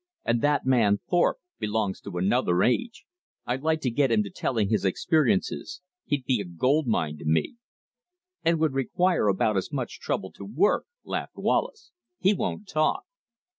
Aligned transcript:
And 0.25 0.41
that 0.41 0.65
man 0.65 0.97
Thorpe 1.11 1.37
belongs 1.59 2.01
to 2.01 2.17
another 2.17 2.63
age. 2.63 3.05
I'd 3.45 3.61
like 3.61 3.81
to 3.81 3.91
get 3.91 4.11
him 4.11 4.23
to 4.23 4.31
telling 4.31 4.69
his 4.69 4.83
experiences; 4.83 5.81
he'd 6.05 6.25
be 6.25 6.41
a 6.41 6.43
gold 6.43 6.87
mine 6.87 7.19
to 7.19 7.25
me." 7.25 7.57
"And 8.43 8.59
would 8.59 8.73
require 8.73 9.27
about 9.27 9.57
as 9.57 9.71
much 9.71 9.99
trouble 9.99 10.31
to 10.31 10.43
'work,'" 10.43 10.87
laughed 11.03 11.35
Wallace. 11.37 11.91
"He 12.17 12.33
won't 12.33 12.67
talk." 12.67 13.03